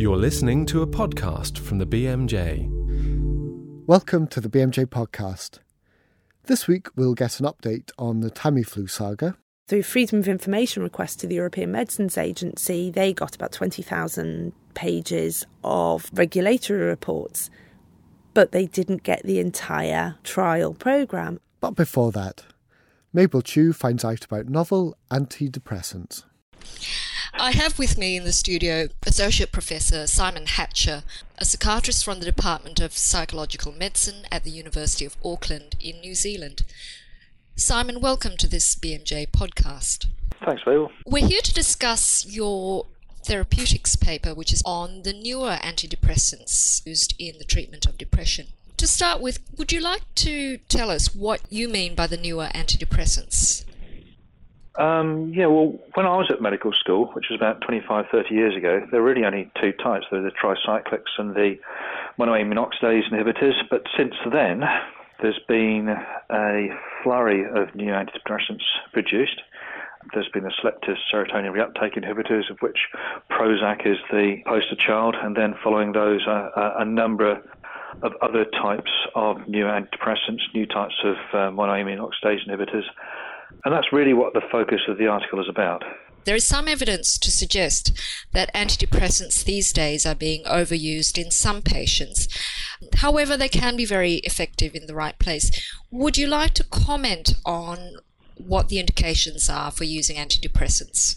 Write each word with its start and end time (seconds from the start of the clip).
You're 0.00 0.16
listening 0.16 0.64
to 0.64 0.80
a 0.80 0.86
podcast 0.86 1.58
from 1.58 1.76
the 1.76 1.84
BMJ. 1.84 2.66
Welcome 3.86 4.28
to 4.28 4.40
the 4.40 4.48
BMJ 4.48 4.86
podcast. 4.86 5.58
This 6.44 6.66
week 6.66 6.86
we'll 6.96 7.12
get 7.12 7.38
an 7.38 7.44
update 7.44 7.90
on 7.98 8.20
the 8.20 8.30
Tamiflu 8.30 8.88
saga. 8.88 9.36
Through 9.68 9.82
Freedom 9.82 10.20
of 10.20 10.26
Information 10.26 10.82
request 10.82 11.20
to 11.20 11.26
the 11.26 11.34
European 11.34 11.72
Medicines 11.72 12.16
Agency, 12.16 12.90
they 12.90 13.12
got 13.12 13.34
about 13.34 13.52
20,000 13.52 14.54
pages 14.72 15.44
of 15.62 16.08
regulatory 16.14 16.80
reports, 16.80 17.50
but 18.32 18.52
they 18.52 18.64
didn't 18.64 19.02
get 19.02 19.22
the 19.24 19.38
entire 19.38 20.16
trial 20.24 20.72
programme. 20.72 21.40
But 21.60 21.72
before 21.72 22.10
that, 22.12 22.44
Mabel 23.12 23.42
Chew 23.42 23.74
finds 23.74 24.02
out 24.02 24.24
about 24.24 24.48
novel 24.48 24.96
antidepressants. 25.10 26.24
I 27.34 27.52
have 27.52 27.78
with 27.78 27.96
me 27.96 28.16
in 28.16 28.24
the 28.24 28.32
studio 28.32 28.88
Associate 29.06 29.50
Professor 29.50 30.06
Simon 30.06 30.46
Hatcher, 30.46 31.04
a 31.38 31.44
psychiatrist 31.44 32.04
from 32.04 32.18
the 32.18 32.26
Department 32.26 32.80
of 32.80 32.96
Psychological 32.98 33.72
Medicine 33.72 34.26
at 34.30 34.44
the 34.44 34.50
University 34.50 35.04
of 35.04 35.16
Auckland 35.24 35.76
in 35.80 36.00
New 36.00 36.14
Zealand. 36.14 36.62
Simon, 37.56 38.00
welcome 38.00 38.36
to 38.36 38.48
this 38.48 38.74
BMJ 38.74 39.28
podcast. 39.28 40.06
Thanks, 40.44 40.62
Mabel. 40.66 40.90
We're 41.06 41.26
here 41.26 41.42
to 41.42 41.54
discuss 41.54 42.26
your 42.26 42.86
therapeutics 43.24 43.96
paper, 43.96 44.34
which 44.34 44.52
is 44.52 44.62
on 44.66 45.02
the 45.02 45.12
newer 45.12 45.58
antidepressants 45.62 46.84
used 46.84 47.14
in 47.18 47.38
the 47.38 47.44
treatment 47.44 47.86
of 47.86 47.98
depression. 47.98 48.48
To 48.76 48.86
start 48.86 49.20
with, 49.20 49.38
would 49.56 49.72
you 49.72 49.80
like 49.80 50.02
to 50.16 50.58
tell 50.68 50.90
us 50.90 51.14
what 51.14 51.42
you 51.50 51.68
mean 51.68 51.94
by 51.94 52.06
the 52.06 52.16
newer 52.16 52.48
antidepressants? 52.54 53.64
Um, 54.76 55.32
yeah, 55.34 55.46
well, 55.46 55.78
when 55.94 56.06
I 56.06 56.16
was 56.16 56.30
at 56.30 56.40
medical 56.40 56.72
school, 56.72 57.10
which 57.14 57.26
was 57.30 57.38
about 57.38 57.60
25, 57.62 58.06
30 58.10 58.34
years 58.34 58.56
ago, 58.56 58.86
there 58.90 59.02
were 59.02 59.08
really 59.08 59.24
only 59.24 59.50
two 59.60 59.72
types. 59.72 60.06
There 60.10 60.22
were 60.22 60.30
the 60.30 60.36
tricyclics 60.36 61.18
and 61.18 61.34
the 61.34 61.56
monoamine 62.18 62.54
oxidase 62.54 63.10
inhibitors. 63.10 63.54
But 63.68 63.82
since 63.96 64.14
then, 64.32 64.62
there's 65.20 65.40
been 65.48 65.88
a 66.30 66.68
flurry 67.02 67.44
of 67.44 67.74
new 67.74 67.92
antidepressants 67.92 68.62
produced. 68.92 69.42
There's 70.14 70.28
been 70.28 70.44
the 70.44 70.52
selective 70.60 70.96
serotonin 71.12 71.52
reuptake 71.52 71.98
inhibitors, 71.98 72.48
of 72.50 72.58
which 72.60 72.78
Prozac 73.30 73.86
is 73.86 73.98
the 74.10 74.36
poster 74.46 74.76
child, 74.76 75.16
and 75.20 75.36
then 75.36 75.54
following 75.62 75.92
those, 75.92 76.26
uh, 76.26 76.50
a 76.78 76.84
number 76.84 77.42
of 78.02 78.12
other 78.22 78.44
types 78.44 78.90
of 79.14 79.46
new 79.46 79.64
antidepressants, 79.64 80.40
new 80.54 80.64
types 80.64 80.94
of 81.04 81.16
uh, 81.32 81.36
monoamine 81.50 81.98
oxidase 81.98 82.48
inhibitors. 82.48 82.84
And 83.64 83.74
that's 83.74 83.92
really 83.92 84.14
what 84.14 84.32
the 84.32 84.42
focus 84.50 84.80
of 84.88 84.98
the 84.98 85.06
article 85.06 85.40
is 85.40 85.48
about. 85.48 85.82
There 86.24 86.36
is 86.36 86.46
some 86.46 86.68
evidence 86.68 87.18
to 87.18 87.30
suggest 87.30 87.98
that 88.32 88.52
antidepressants 88.54 89.42
these 89.44 89.72
days 89.72 90.04
are 90.04 90.14
being 90.14 90.44
overused 90.44 91.16
in 91.16 91.30
some 91.30 91.62
patients. 91.62 92.28
However, 92.96 93.36
they 93.36 93.48
can 93.48 93.76
be 93.76 93.86
very 93.86 94.16
effective 94.16 94.74
in 94.74 94.86
the 94.86 94.94
right 94.94 95.18
place. 95.18 95.50
Would 95.90 96.18
you 96.18 96.26
like 96.26 96.54
to 96.54 96.64
comment 96.64 97.34
on 97.46 97.96
what 98.36 98.68
the 98.68 98.78
indications 98.78 99.48
are 99.48 99.70
for 99.70 99.84
using 99.84 100.16
antidepressants? 100.16 101.16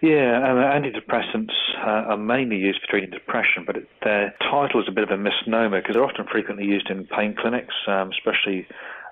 Yeah, 0.00 0.38
um, 0.38 0.58
antidepressants 0.58 1.52
uh, 1.82 2.12
are 2.12 2.16
mainly 2.16 2.56
used 2.56 2.80
for 2.80 2.86
treating 2.88 3.10
depression, 3.10 3.64
but 3.66 3.76
it, 3.76 3.88
their 4.02 4.34
title 4.40 4.80
is 4.80 4.88
a 4.88 4.92
bit 4.92 5.04
of 5.04 5.10
a 5.10 5.16
misnomer 5.16 5.80
because 5.80 5.94
they're 5.94 6.04
often 6.04 6.26
frequently 6.30 6.64
used 6.64 6.88
in 6.88 7.06
pain 7.06 7.34
clinics, 7.38 7.74
um, 7.86 8.10
especially 8.10 8.66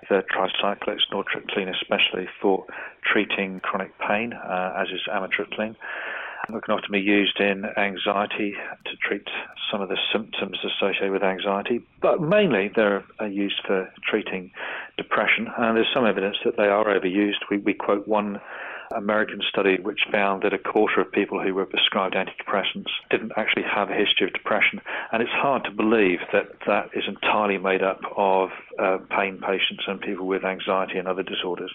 the 0.08 0.22
tricyclics, 0.32 1.00
nortriptyline 1.12 1.70
especially, 1.70 2.28
for 2.40 2.64
treating 3.04 3.60
chronic 3.60 3.92
pain, 3.98 4.32
uh, 4.32 4.72
as 4.78 4.88
is 4.88 5.00
amitriptyline. 5.12 5.77
It 6.48 6.64
can 6.64 6.74
often 6.74 6.90
be 6.90 7.00
used 7.00 7.38
in 7.38 7.64
anxiety 7.77 8.54
to 8.86 8.96
treat 8.96 9.28
some 9.70 9.82
of 9.82 9.88
the 9.88 9.98
symptoms 10.12 10.58
associated 10.64 11.12
with 11.12 11.22
anxiety, 11.22 11.80
but 12.00 12.20
mainly 12.20 12.70
they're 12.74 13.05
used 13.28 13.61
for 13.66 13.92
treating 14.08 14.50
depression. 14.96 15.48
And 15.58 15.77
there's 15.77 15.90
some 15.95 16.06
evidence 16.06 16.36
that 16.45 16.56
they 16.56 16.64
are 16.64 16.86
overused. 16.86 17.45
We, 17.50 17.58
we 17.58 17.74
quote 17.74 18.08
one 18.08 18.40
American 18.95 19.40
study 19.48 19.78
which 19.80 20.01
found 20.11 20.42
that 20.42 20.52
a 20.52 20.58
quarter 20.58 21.01
of 21.01 21.12
people 21.12 21.40
who 21.42 21.55
were 21.55 21.67
prescribed 21.67 22.14
antidepressants 22.14 22.90
didn't 23.11 23.33
actually 23.36 23.62
have 23.62 23.90
a 23.90 23.95
history 23.95 24.27
of 24.27 24.33
depression. 24.33 24.80
And 25.12 25.23
it's 25.23 25.33
hard 25.33 25.64
to 25.64 25.70
believe 25.70 26.20
that 26.33 26.48
that 26.67 26.90
is 26.95 27.05
entirely 27.06 27.58
made 27.58 27.83
up 27.83 28.01
of 28.17 28.51
uh, 28.78 28.98
pain 29.11 29.40
patients 29.40 29.84
and 29.86 30.01
people 30.01 30.27
with 30.27 30.45
anxiety 30.45 30.98
and 30.98 31.06
other 31.06 31.23
disorders. 31.23 31.73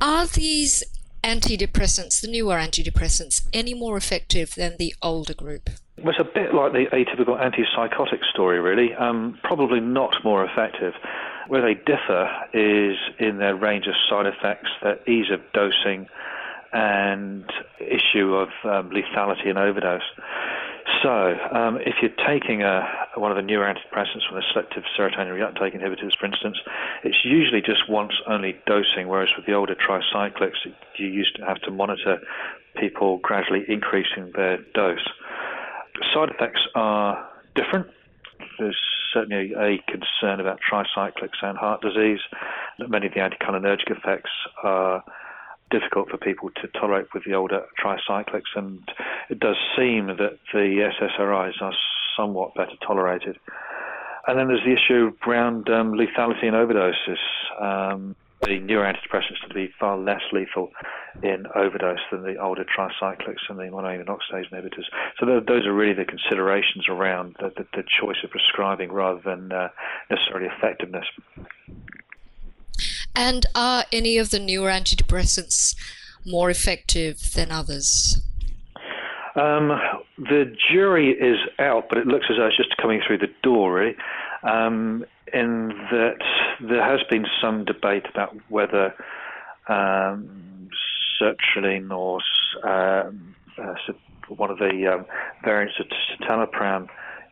Are 0.00 0.26
these 0.26 0.84
antidepressants, 1.22 2.20
the 2.20 2.28
newer 2.28 2.56
antidepressants, 2.56 3.46
any 3.52 3.74
more 3.74 3.96
effective 3.96 4.54
than 4.54 4.76
the 4.78 4.94
older 5.02 5.34
group? 5.34 5.70
Well, 5.98 6.10
it's 6.10 6.20
a 6.20 6.24
bit 6.24 6.52
like 6.52 6.72
the 6.72 6.86
atypical 6.92 7.40
antipsychotic 7.40 8.24
story, 8.32 8.60
really. 8.60 8.94
Um, 8.94 9.38
probably 9.42 9.80
not 9.80 10.16
more 10.24 10.44
effective. 10.44 10.92
Where 11.48 11.62
they 11.62 11.74
differ 11.74 12.30
is 12.52 12.96
in 13.18 13.38
their 13.38 13.54
range 13.54 13.86
of 13.86 13.94
side 14.08 14.26
effects, 14.26 14.68
their 14.82 14.98
ease 15.08 15.30
of 15.30 15.40
dosing, 15.52 16.08
and 16.74 17.44
issue 17.80 18.34
of 18.34 18.48
um, 18.64 18.90
lethality 18.90 19.48
and 19.48 19.58
overdose. 19.58 20.02
So, 21.02 21.36
um, 21.52 21.78
if 21.80 21.94
you're 22.02 22.26
taking 22.26 22.62
a, 22.62 22.82
one 23.14 23.30
of 23.30 23.36
the 23.36 23.42
newer 23.42 23.64
antidepressants 23.64 24.26
from 24.28 24.36
the 24.36 24.42
selective 24.52 24.82
serotonin 24.98 25.32
reuptake 25.32 25.74
inhibitors, 25.74 26.18
for 26.18 26.26
instance, 26.26 26.58
it's 27.04 27.24
usually 27.24 27.62
just 27.62 27.88
once 27.88 28.12
only 28.26 28.56
dosing, 28.66 29.08
whereas 29.08 29.30
with 29.36 29.46
the 29.46 29.54
older 29.54 29.74
tricyclics, 29.74 30.56
you 30.96 31.06
used 31.06 31.36
to 31.36 31.44
have 31.44 31.60
to 31.62 31.70
monitor 31.70 32.18
people 32.78 33.18
gradually 33.18 33.64
increasing 33.68 34.32
their 34.34 34.58
dose. 34.74 35.06
Side 36.12 36.30
effects 36.30 36.60
are 36.74 37.28
different. 37.54 37.86
There's 38.58 38.78
certainly 39.12 39.52
a 39.54 39.78
concern 39.90 40.40
about 40.40 40.58
tricyclics 40.68 41.40
and 41.42 41.56
heart 41.56 41.80
disease. 41.80 42.20
Many 42.78 43.06
of 43.06 43.14
the 43.14 43.20
anticholinergic 43.20 43.90
effects 43.90 44.30
are 44.62 45.04
difficult 45.74 46.08
for 46.08 46.18
people 46.18 46.50
to 46.62 46.68
tolerate 46.78 47.06
with 47.12 47.24
the 47.24 47.34
older 47.34 47.62
tricyclics, 47.82 48.54
and 48.54 48.80
it 49.28 49.40
does 49.40 49.56
seem 49.76 50.06
that 50.06 50.38
the 50.52 50.90
SSRIs 51.00 51.60
are 51.60 51.74
somewhat 52.16 52.54
better 52.54 52.76
tolerated. 52.86 53.36
And 54.26 54.38
then 54.38 54.48
there's 54.48 54.64
the 54.64 54.72
issue 54.72 55.12
around 55.26 55.68
um, 55.68 55.92
lethality 55.92 56.44
and 56.44 56.54
overdoses. 56.54 57.18
Um, 57.60 58.16
the 58.42 58.58
newer 58.58 58.84
antidepressants 58.84 59.40
tend 59.40 59.48
to 59.48 59.54
be 59.54 59.70
far 59.78 59.96
less 59.96 60.20
lethal 60.32 60.70
in 61.22 61.46
overdose 61.54 62.00
than 62.10 62.22
the 62.22 62.36
older 62.36 62.64
tricyclics 62.64 63.48
and 63.48 63.58
the 63.58 63.64
monoamine 63.64 64.06
oxidase 64.06 64.50
inhibitors. 64.50 64.84
So 65.18 65.26
those 65.26 65.66
are 65.66 65.72
really 65.72 65.94
the 65.94 66.04
considerations 66.04 66.88
around 66.88 67.36
the, 67.40 67.52
the, 67.56 67.66
the 67.74 67.84
choice 68.00 68.18
of 68.22 68.30
prescribing 68.30 68.92
rather 68.92 69.20
than 69.24 69.52
uh, 69.52 69.68
necessarily 70.10 70.48
effectiveness. 70.56 71.06
And 73.14 73.46
are 73.54 73.84
any 73.92 74.18
of 74.18 74.30
the 74.30 74.38
newer 74.38 74.68
antidepressants 74.68 75.76
more 76.26 76.50
effective 76.50 77.32
than 77.34 77.50
others? 77.50 78.20
Um, 79.36 79.80
the 80.16 80.54
jury 80.70 81.10
is 81.10 81.38
out, 81.58 81.88
but 81.88 81.98
it 81.98 82.06
looks 82.06 82.26
as 82.30 82.36
though 82.36 82.46
it's 82.46 82.56
just 82.56 82.76
coming 82.76 83.00
through 83.04 83.18
the 83.18 83.32
door, 83.42 83.72
really. 83.72 83.96
Um, 84.42 85.04
in 85.32 85.68
that 85.90 86.18
there 86.60 86.84
has 86.84 87.00
been 87.10 87.26
some 87.42 87.64
debate 87.64 88.04
about 88.12 88.36
whether 88.48 88.94
um, 89.68 90.68
sertraline 91.20 91.90
or 91.90 92.20
uh, 92.62 93.10
uh, 93.60 93.74
one 94.28 94.50
of 94.50 94.58
the 94.58 94.86
um, 94.86 95.06
variants 95.42 95.74
of 95.80 95.86
citalopram 96.20 96.88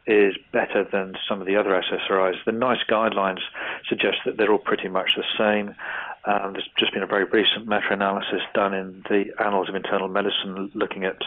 is 0.07 0.35
better 0.53 0.85
than 0.91 1.15
some 1.29 1.41
of 1.41 1.47
the 1.47 1.57
other 1.57 1.71
SSRIs. 1.71 2.45
The 2.45 2.53
NICE 2.53 2.85
guidelines 2.91 3.41
suggest 3.89 4.19
that 4.25 4.37
they're 4.37 4.51
all 4.51 4.59
pretty 4.59 4.89
much 4.89 5.15
the 5.17 5.25
same. 5.39 5.75
Um, 6.25 6.53
there's 6.53 6.69
just 6.79 6.93
been 6.93 7.03
a 7.03 7.07
very 7.07 7.25
recent 7.25 7.67
meta-analysis 7.67 8.43
done 8.55 8.75
in 8.75 9.03
the 9.09 9.33
Annals 9.45 9.69
of 9.69 9.75
Internal 9.75 10.09
Medicine 10.09 10.71
looking 10.75 11.05
at 11.05 11.21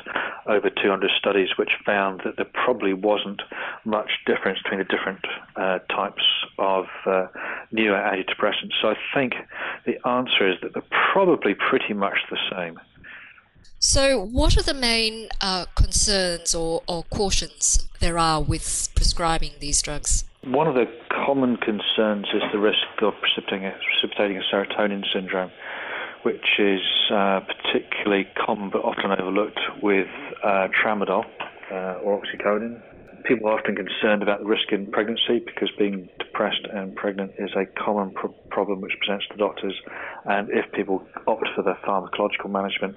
over 0.46 0.70
200 0.70 1.12
studies 1.18 1.50
which 1.58 1.72
found 1.86 2.22
that 2.24 2.38
there 2.38 2.48
probably 2.54 2.94
wasn't 2.94 3.42
much 3.84 4.10
difference 4.26 4.60
between 4.64 4.80
the 4.80 4.86
different 4.86 5.26
uh, 5.58 5.80
types 5.94 6.24
of 6.58 6.86
uh, 7.06 7.28
newer 7.72 7.98
antidepressants. 7.98 8.72
So 8.82 8.90
I 8.90 8.96
think 9.14 9.34
the 9.86 10.06
answer 10.08 10.50
is 10.50 10.58
that 10.62 10.74
they're 10.74 11.00
probably 11.14 11.56
pretty 11.56 11.94
much 11.94 12.20
the 12.30 12.38
same. 12.50 12.80
So, 13.80 14.20
what 14.20 14.58
are 14.58 14.64
the 14.64 14.74
main 14.74 15.30
uh, 15.42 15.66
concerns 15.76 16.56
or, 16.56 16.82
or 16.88 17.04
cautions 17.04 17.88
there 18.00 18.18
are 18.18 18.42
with 18.42 18.90
prescribing 18.96 19.52
these 19.60 19.82
drugs? 19.82 20.24
One 20.44 20.68
of 20.68 20.76
the 20.76 20.86
common 21.10 21.58
concerns 21.58 22.26
is 22.34 22.42
the 22.52 22.60
risk 22.60 23.02
of 23.02 23.14
precipitating 23.22 23.66
a, 23.66 23.74
precipitating 24.00 24.38
a 24.38 24.42
serotonin 24.54 25.04
syndrome, 25.14 25.52
which 26.24 26.60
is 26.60 26.82
uh, 27.12 27.42
particularly 27.42 28.28
common 28.46 28.70
but 28.70 28.80
often 28.84 29.12
overlooked 29.12 29.60
with 29.82 30.08
uh, 30.44 30.68
tramadol 30.70 31.26
uh, 31.72 32.00
or 32.04 32.22
oxycodone. 32.22 32.82
People 33.28 33.50
are 33.50 33.60
often 33.60 33.76
concerned 33.76 34.22
about 34.22 34.40
the 34.40 34.46
risk 34.46 34.72
in 34.72 34.92
pregnancy 34.92 35.40
because 35.44 35.70
being 35.80 36.10
depressed 36.20 36.68
and 36.72 36.96
pregnant 36.96 37.32
is 37.40 37.50
a 37.56 37.66
common 37.84 38.12
pro- 38.12 38.34
problem 38.50 38.82
which 38.82 38.94
presents 39.00 39.26
to 39.32 39.38
doctors. 39.38 39.74
And 40.26 40.50
if 40.50 40.72
people 40.74 41.04
opt 41.28 41.48
for 41.56 41.64
the 41.64 41.74
pharmacological 41.86 42.50
management, 42.50 42.96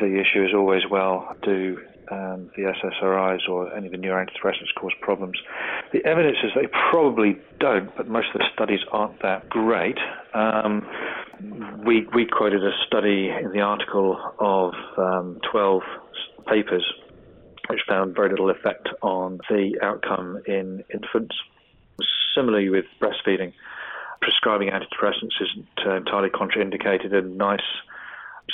the 0.00 0.20
issue 0.20 0.44
is 0.44 0.54
always 0.54 0.82
well, 0.90 1.36
do 1.42 1.78
and 2.10 2.50
the 2.56 2.62
SSRIs 2.62 3.48
or 3.48 3.72
any 3.74 3.86
of 3.86 3.92
the 3.92 3.98
newer 3.98 4.24
antidepressants 4.24 4.74
cause 4.76 4.92
problems. 5.00 5.38
The 5.92 6.04
evidence 6.04 6.38
is 6.42 6.50
they 6.54 6.66
probably 6.90 7.38
don't, 7.60 7.94
but 7.96 8.08
most 8.08 8.28
of 8.34 8.40
the 8.40 8.46
studies 8.52 8.80
aren't 8.90 9.22
that 9.22 9.48
great. 9.48 9.96
Um, 10.34 10.86
we, 11.86 12.06
we 12.14 12.26
quoted 12.26 12.62
a 12.64 12.72
study 12.86 13.30
in 13.30 13.52
the 13.52 13.60
article 13.60 14.18
of 14.40 14.74
um, 14.98 15.38
12 15.50 15.82
papers 16.48 16.84
which 17.70 17.82
found 17.88 18.14
very 18.14 18.30
little 18.30 18.50
effect 18.50 18.88
on 19.02 19.38
the 19.48 19.78
outcome 19.82 20.40
in 20.46 20.84
infants. 20.92 21.36
Similarly 22.34 22.68
with 22.70 22.84
breastfeeding, 23.00 23.52
prescribing 24.20 24.70
antidepressants 24.70 25.40
isn't 25.40 25.86
uh, 25.86 25.96
entirely 25.96 26.30
contraindicated 26.30 27.14
and 27.14 27.36
NICE 27.36 27.60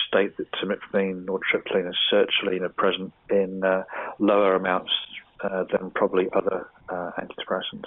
state 0.09 0.37
that 0.37 0.51
imipramine 0.53 1.29
or 1.29 1.41
nortriptyline 1.41 1.87
and 1.87 1.97
sertraline 2.13 2.63
are 2.63 2.69
present 2.71 3.13
in 3.31 3.65
uh, 3.65 3.85
lower 4.19 4.55
amounts 4.55 4.91
uh, 5.43 5.65
than 5.73 5.91
probably 5.91 6.29
other 6.35 6.69
uh, 6.89 7.11
antidepressants. 7.19 7.85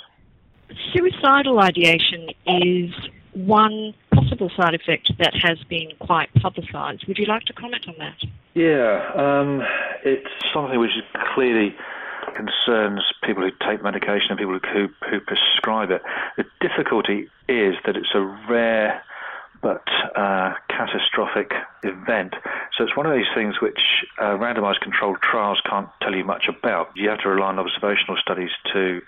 Suicidal 0.93 1.59
ideation 1.59 2.29
is 2.45 2.93
one 3.33 3.93
possible 4.13 4.49
side 4.55 4.73
effect 4.73 5.11
that 5.17 5.33
has 5.41 5.57
been 5.69 5.89
quite 5.99 6.29
publicised. 6.35 7.05
Would 7.07 7.17
you 7.17 7.25
like 7.25 7.43
to 7.43 7.53
comment 7.53 7.85
on 7.87 7.95
that? 7.99 8.17
Yeah, 8.53 9.11
um, 9.15 9.61
it's 10.04 10.30
something 10.54 10.80
which 10.80 10.92
clearly 11.34 11.75
concerns 12.36 13.01
people 13.24 13.44
who 13.44 13.51
take 13.68 13.84
medication 13.84 14.31
and 14.31 14.40
people 14.40 14.60
who, 14.74 14.88
who 15.10 15.19
prescribe 15.19 15.92
it. 15.92 16.01
The 16.38 16.46
difficulty 16.62 17.30
is 17.48 17.75
that 17.86 17.96
it's 17.96 18.13
a 18.13 18.22
rare 18.50 19.04
but 19.62 19.84
uh, 20.16 20.54
catastrophic 20.69 21.51
event. 21.84 22.34
So 22.78 22.86
it's 22.86 22.96
one 22.96 23.06
of 23.06 23.13
these 23.13 23.28
things 23.36 23.56
which 23.62 23.80
uh, 24.18 24.38
randomized 24.38 24.80
controlled 24.80 25.18
trials 25.22 25.60
can't 25.69 25.90
tell 26.01 26.16
you 26.16 26.24
much 26.24 26.48
about. 26.48 26.92
You 26.96 27.10
have 27.10 27.19
to 27.19 27.30
rely 27.30 27.48
on 27.48 27.60
observational 27.60 28.16
studies 28.22 28.51
to 28.74 29.01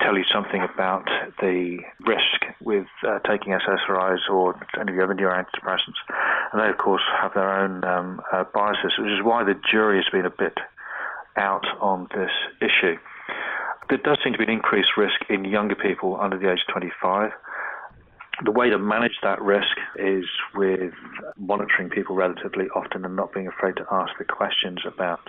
tell 0.00 0.16
you 0.16 0.24
something 0.32 0.62
about 0.62 1.06
the 1.40 1.78
risk 2.06 2.44
with 2.60 2.86
uh, 3.06 3.18
taking 3.20 3.52
SSRIs 3.52 4.28
or 4.30 4.54
any 4.80 4.92
of 4.92 4.96
the 4.96 5.04
other 5.04 5.14
newer 5.14 5.30
antidepressants. 5.30 6.00
And 6.52 6.60
they, 6.60 6.68
of 6.68 6.78
course, 6.78 7.02
have 7.20 7.34
their 7.34 7.50
own 7.50 7.84
um, 7.84 8.20
uh, 8.32 8.44
biases, 8.52 8.92
which 8.98 9.10
is 9.10 9.22
why 9.22 9.44
the 9.44 9.54
jury 9.70 9.96
has 9.96 10.10
been 10.10 10.26
a 10.26 10.30
bit 10.30 10.58
out 11.36 11.66
on 11.80 12.08
this 12.14 12.30
issue. 12.60 12.96
There 13.88 13.98
does 13.98 14.18
seem 14.22 14.32
to 14.32 14.38
be 14.38 14.44
an 14.44 14.50
increased 14.50 14.96
risk 14.96 15.20
in 15.28 15.44
younger 15.44 15.74
people 15.74 16.18
under 16.20 16.38
the 16.38 16.50
age 16.50 16.60
of 16.66 16.72
25. 16.72 17.32
The 18.44 18.50
way 18.50 18.70
to 18.70 18.78
manage 18.78 19.18
that 19.22 19.40
risk 19.42 19.76
is 19.96 20.24
with 20.54 20.94
monitoring 21.38 21.90
people 21.90 22.16
relatively 22.16 22.68
often 22.74 23.04
and 23.04 23.14
not 23.14 23.34
being 23.34 23.46
afraid 23.46 23.76
to 23.76 23.86
ask 23.90 24.12
the 24.18 24.24
questions 24.24 24.80
about 24.86 25.20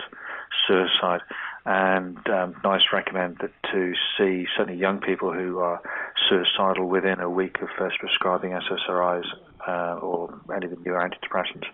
suicide. 0.66 1.20
And 1.64 2.18
um, 2.28 2.56
NICE 2.64 2.84
recommend 2.92 3.38
that 3.40 3.52
to 3.70 3.92
see 4.16 4.46
certainly 4.56 4.80
young 4.80 5.00
people 5.00 5.32
who 5.32 5.58
are 5.58 5.80
suicidal 6.28 6.88
within 6.88 7.20
a 7.20 7.30
week 7.30 7.60
of 7.62 7.68
first 7.78 7.98
prescribing 8.00 8.50
SSRIs 8.50 9.26
uh, 9.68 9.98
or 10.00 10.40
any 10.54 10.66
of 10.66 10.72
the 10.72 10.76
new 10.78 10.92
antidepressants, 10.92 11.66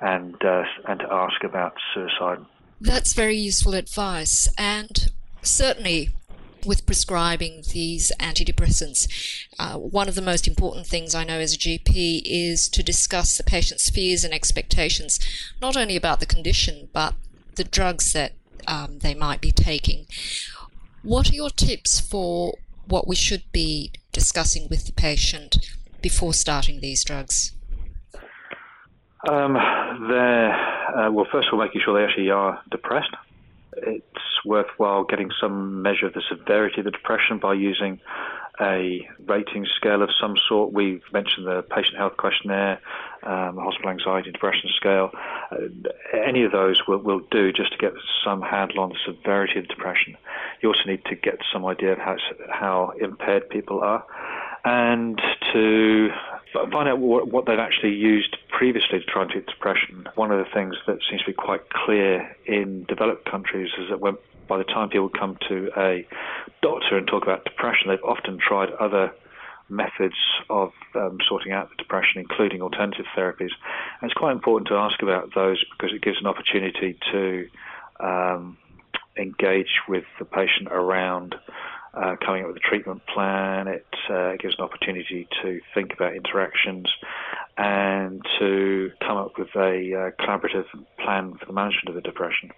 and 0.00 0.34
uh, 0.44 0.64
and 0.88 1.00
to 1.00 1.12
ask 1.12 1.44
about 1.44 1.74
suicide. 1.94 2.38
That's 2.80 3.12
very 3.12 3.36
useful 3.36 3.74
advice, 3.74 4.48
and 4.58 5.12
certainly 5.42 6.10
with 6.66 6.86
prescribing 6.86 7.62
these 7.72 8.12
antidepressants, 8.18 9.08
uh, 9.58 9.78
one 9.78 10.08
of 10.08 10.14
the 10.14 10.22
most 10.22 10.48
important 10.48 10.86
things 10.86 11.14
I 11.14 11.24
know 11.24 11.38
as 11.38 11.54
a 11.54 11.58
GP 11.58 12.22
is 12.24 12.68
to 12.70 12.82
discuss 12.82 13.36
the 13.36 13.44
patient's 13.44 13.88
fears 13.88 14.24
and 14.24 14.34
expectations, 14.34 15.18
not 15.60 15.76
only 15.76 15.96
about 15.96 16.20
the 16.20 16.26
condition, 16.26 16.88
but 16.92 17.14
the 17.54 17.64
drugs 17.64 18.12
that 18.12 18.32
um, 18.66 18.98
they 18.98 19.14
might 19.14 19.40
be 19.40 19.52
taking. 19.52 20.06
What 21.02 21.30
are 21.30 21.34
your 21.34 21.50
tips 21.50 22.00
for 22.00 22.54
what 22.86 23.06
we 23.06 23.16
should 23.16 23.44
be 23.52 23.92
discussing 24.12 24.68
with 24.68 24.86
the 24.86 24.92
patient 24.92 25.56
before 26.02 26.34
starting 26.34 26.80
these 26.80 27.04
drugs? 27.04 27.52
Um, 29.28 29.56
uh, 29.56 31.10
well, 31.10 31.26
first 31.32 31.48
of 31.48 31.54
all, 31.54 31.64
making 31.64 31.80
sure 31.84 31.98
they 31.98 32.04
actually 32.04 32.30
are 32.30 32.60
depressed. 32.70 33.10
It's 33.76 34.44
worthwhile 34.44 35.04
getting 35.04 35.30
some 35.40 35.82
measure 35.82 36.06
of 36.06 36.14
the 36.14 36.22
severity 36.28 36.80
of 36.80 36.84
the 36.84 36.90
depression 36.90 37.38
by 37.38 37.54
using 37.54 38.00
a 38.60 39.06
rating 39.26 39.66
scale 39.76 40.02
of 40.02 40.08
some 40.18 40.36
sort. 40.48 40.72
We've 40.72 41.02
mentioned 41.12 41.46
the 41.46 41.62
patient 41.62 41.96
health 41.98 42.16
questionnaire, 42.16 42.80
um, 43.22 43.56
the 43.56 43.62
hospital 43.62 43.90
anxiety 43.90 44.32
depression 44.32 44.70
scale. 44.74 45.10
Uh, 45.50 45.56
any 46.14 46.44
of 46.44 46.52
those 46.52 46.80
will, 46.88 46.98
will 46.98 47.20
do 47.30 47.52
just 47.52 47.72
to 47.72 47.78
get 47.78 47.92
some 48.24 48.40
handle 48.40 48.80
on 48.80 48.90
the 48.90 48.98
severity 49.04 49.58
of 49.58 49.68
depression. 49.68 50.16
You 50.62 50.70
also 50.70 50.84
need 50.86 51.04
to 51.06 51.16
get 51.16 51.40
some 51.52 51.66
idea 51.66 51.92
of 51.92 51.98
how, 51.98 52.16
how 52.50 52.92
impaired 52.98 53.50
people 53.50 53.80
are 53.80 54.04
and 54.64 55.20
to 55.52 56.10
find 56.52 56.88
out 56.88 56.98
what, 56.98 57.28
what 57.28 57.46
they've 57.46 57.58
actually 57.58 57.94
used 57.94 58.36
previously 58.56 58.98
to 58.98 59.04
try 59.04 59.20
and 59.20 59.30
treat 59.30 59.46
depression. 59.46 60.08
One 60.14 60.32
of 60.32 60.38
the 60.38 60.50
things 60.50 60.76
that 60.86 60.98
seems 61.10 61.20
to 61.20 61.26
be 61.26 61.34
quite 61.34 61.68
clear 61.68 62.34
in 62.46 62.84
developed 62.84 63.30
countries 63.30 63.70
is 63.78 63.90
that 63.90 64.00
when 64.00 64.16
by 64.48 64.56
the 64.56 64.64
time 64.64 64.88
people 64.88 65.10
come 65.10 65.36
to 65.48 65.70
a 65.76 66.06
doctor 66.62 66.96
and 66.96 67.06
talk 67.06 67.22
about 67.22 67.44
depression, 67.44 67.88
they've 67.88 68.02
often 68.02 68.38
tried 68.38 68.70
other 68.80 69.12
methods 69.68 70.14
of 70.48 70.72
um, 70.94 71.18
sorting 71.28 71.52
out 71.52 71.68
the 71.68 71.76
depression, 71.76 72.20
including 72.20 72.62
alternative 72.62 73.04
therapies. 73.14 73.52
And 74.00 74.10
it's 74.10 74.14
quite 74.14 74.32
important 74.32 74.68
to 74.68 74.74
ask 74.74 75.02
about 75.02 75.34
those 75.34 75.62
because 75.76 75.94
it 75.94 76.00
gives 76.00 76.18
an 76.20 76.26
opportunity 76.26 76.96
to 77.12 77.48
um, 78.00 78.56
engage 79.18 79.80
with 79.86 80.04
the 80.18 80.24
patient 80.24 80.68
around 80.70 81.34
uh, 81.92 82.16
coming 82.24 82.42
up 82.42 82.48
with 82.48 82.56
a 82.56 82.60
treatment 82.60 83.02
plan. 83.12 83.68
It 83.68 83.86
uh, 84.08 84.36
gives 84.36 84.54
an 84.58 84.64
opportunity 84.64 85.28
to 85.42 85.60
think 85.74 85.92
about 85.92 86.14
interactions 86.14 86.86
and 87.56 88.20
to 88.38 88.90
come 89.00 89.16
up 89.16 89.32
with 89.38 89.48
a 89.56 90.12
uh, 90.12 90.24
collaborative 90.24 90.66
plan 91.02 91.34
for 91.38 91.46
the 91.46 91.52
management 91.52 91.88
of 91.88 91.94
the 91.94 92.00
depression. 92.00 92.50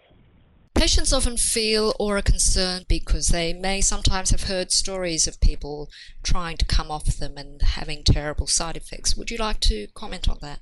Patients 0.75 1.13
often 1.13 1.37
feel 1.37 1.93
or 1.99 2.19
are 2.19 2.23
concerned 2.23 2.87
because 2.89 3.29
they 3.29 3.53
may 3.53 3.81
sometimes 3.81 4.31
have 4.31 4.45
heard 4.45 4.71
stories 4.71 5.27
of 5.27 5.41
people 5.41 5.89
trying 6.23 6.57
to 6.57 6.65
come 6.65 6.91
off 6.91 7.17
them 7.17 7.37
and 7.37 7.61
having 7.63 8.05
terrible 8.05 8.47
side 8.47 8.77
effects. 8.77 9.17
Would 9.17 9.31
you 9.31 9.39
like 9.39 9.61
to 9.61 9.89
comment 9.95 10.29
on 10.29 10.39
that? 10.43 10.61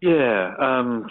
Yeah, 0.00 0.54
um, 0.58 1.06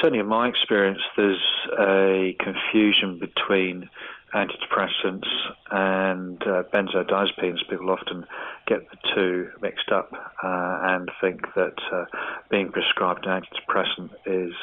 certainly 0.00 0.20
in 0.20 0.26
my 0.26 0.48
experience, 0.48 1.00
there's 1.16 1.42
a 1.78 2.36
confusion 2.38 3.18
between 3.18 3.90
antidepressants 4.34 5.28
and 5.70 6.42
uh, 6.42 6.62
benzodiazepines. 6.72 7.58
People 7.68 7.90
often 7.90 8.26
get 8.66 8.88
the 8.90 8.96
two 9.14 9.48
mixed 9.60 9.90
up 9.90 10.12
uh, 10.12 10.78
and 10.82 11.10
think 11.20 11.42
that 11.54 11.78
uh, 11.92 12.04
being 12.50 12.70
prescribed 12.70 13.26
an 13.26 13.42
antidepressant 13.42 14.10
is 14.26 14.54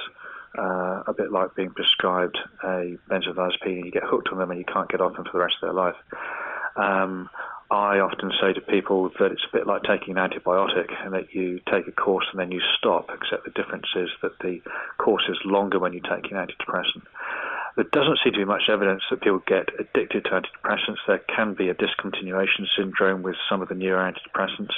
uh, 0.58 1.04
a 1.08 1.14
bit 1.16 1.32
like 1.32 1.56
being 1.56 1.72
prescribed 1.72 2.38
a 2.64 2.98
benzodiazepine. 3.10 3.86
You 3.86 3.92
get 3.92 4.04
hooked 4.04 4.30
on 4.30 4.38
them 4.38 4.52
and 4.52 4.60
you 4.60 4.66
can't 4.66 4.90
get 4.90 5.02
off 5.02 5.16
them 5.16 5.26
for 5.26 5.34
the 5.34 5.40
rest 5.40 5.56
of 5.62 5.68
their 5.68 5.74
life. 5.74 5.96
Um, 6.76 7.30
I 7.70 8.00
often 8.00 8.32
say 8.40 8.54
to 8.54 8.62
people 8.62 9.12
that 9.20 9.32
it's 9.32 9.46
a 9.52 9.58
bit 9.58 9.68
like 9.68 9.84
taking 9.84 10.18
an 10.18 10.30
antibiotic 10.30 10.88
and 11.04 11.14
that 11.14 11.34
you 11.34 11.60
take 11.70 11.86
a 11.88 11.92
course 11.92 12.26
and 12.32 12.40
then 12.40 12.52
you 12.52 12.62
stop, 12.78 13.10
except 13.14 13.44
the 13.44 13.52
difference 13.52 13.88
is 13.96 14.10
that 14.22 14.40
the 14.40 14.62
course 14.98 15.24
is 15.28 15.38
longer 15.44 15.78
when 15.78 15.92
you 15.92 16.00
take 16.00 16.32
an 16.32 16.38
antidepressant. 16.38 17.04
There 17.77 17.86
doesn't 17.91 18.17
seem 18.24 18.34
to 18.34 18.39
be 18.39 18.46
much 18.46 18.69
evidence 18.69 19.03
that 19.12 19.22
people 19.22 19.41
get 19.46 19.69
addicted 19.79 20.25
to 20.25 20.31
antidepressants. 20.31 20.98
There 21.05 21.22
can 21.34 21.53
be 21.53 21.69
a 21.69 21.75
discontinuation 21.75 22.65
syndrome 22.75 23.22
with 23.22 23.36
some 23.48 23.62
of 23.62 23.69
the 23.69 23.75
newer 23.75 24.00
antidepressants. 24.00 24.74